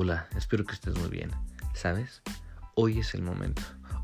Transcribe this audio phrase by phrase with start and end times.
[0.00, 1.32] Hola, espero que estés muy bien.
[1.74, 2.22] ¿Sabes?
[2.76, 3.62] Hoy es el momento.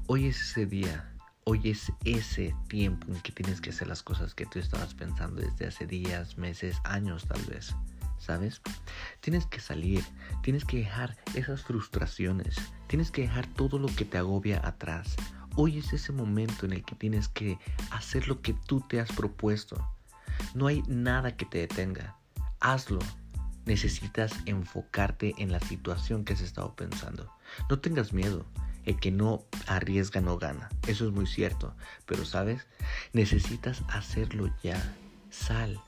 [0.08, 1.08] Hoy es ese día.
[1.44, 5.40] Hoy es ese tiempo en que tienes que hacer las cosas que tú estabas pensando
[5.40, 7.76] desde hace días, meses, años tal vez.
[8.18, 8.60] ¿Sabes?
[9.20, 10.02] Tienes que salir,
[10.42, 12.56] tienes que dejar esas frustraciones,
[12.88, 15.14] tienes que dejar todo lo que te agobia atrás.
[15.54, 17.56] Hoy es ese momento en el que tienes que
[17.92, 19.76] hacer lo que tú te has propuesto.
[20.54, 22.16] No hay nada que te detenga.
[22.58, 22.98] Hazlo,
[23.66, 27.30] necesitas enfocarte en la situación que has estado pensando.
[27.68, 28.44] No tengas miedo.
[28.84, 30.68] El que no arriesga no gana.
[30.86, 31.74] Eso es muy cierto.
[32.04, 32.66] Pero sabes,
[33.14, 34.94] necesitas hacerlo ya.
[35.30, 35.80] Sal.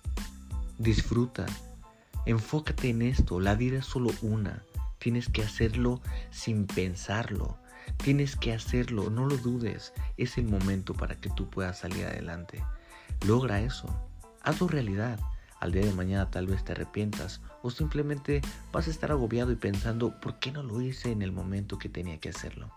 [0.79, 1.45] Disfruta.
[2.25, 3.39] Enfócate en esto.
[3.39, 4.63] La vida es solo una.
[4.99, 7.59] Tienes que hacerlo sin pensarlo.
[7.99, 9.11] Tienes que hacerlo.
[9.11, 9.93] No lo dudes.
[10.17, 12.65] Es el momento para que tú puedas salir adelante.
[13.27, 13.89] Logra eso.
[14.43, 15.21] Hazlo realidad
[15.61, 19.57] al día de mañana tal vez te arrepientas o simplemente vas a estar agobiado y
[19.57, 22.71] pensando, ¿por qué no lo hice en el momento que tenía que hacerlo?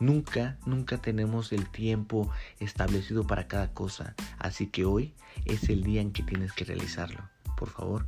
[0.00, 2.30] Nunca, nunca tenemos el tiempo
[2.60, 7.28] establecido para cada cosa, así que hoy es el día en que tienes que realizarlo.
[7.56, 8.06] Por favor,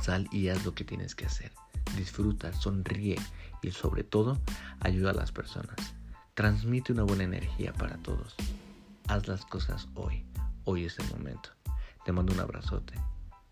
[0.00, 1.52] sal y haz lo que tienes que hacer.
[1.96, 3.16] Disfruta, sonríe
[3.62, 4.40] y sobre todo
[4.80, 5.76] ayuda a las personas.
[6.34, 8.34] Transmite una buena energía para todos.
[9.06, 10.24] Haz las cosas hoy.
[10.64, 11.50] Hoy es el momento.
[12.04, 12.94] Te mando un abrazote.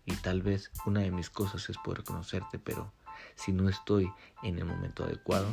[0.05, 2.91] Y tal vez una de mis cosas es poder conocerte, pero
[3.35, 4.11] si no estoy
[4.43, 5.47] en el momento adecuado,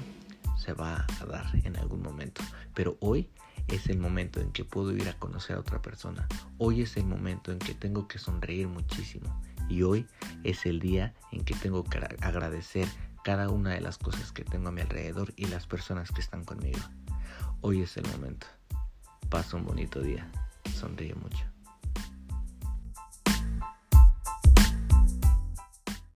[0.58, 2.42] se va a dar en algún momento.
[2.74, 3.30] Pero hoy
[3.68, 6.26] es el momento en que puedo ir a conocer a otra persona.
[6.58, 9.40] Hoy es el momento en que tengo que sonreír muchísimo.
[9.68, 10.06] Y hoy
[10.42, 12.88] es el día en que tengo que agradecer
[13.22, 16.44] cada una de las cosas que tengo a mi alrededor y las personas que están
[16.44, 16.80] conmigo.
[17.60, 18.46] Hoy es el momento.
[19.28, 20.28] Pasa un bonito día.
[20.74, 21.49] Sonríe mucho.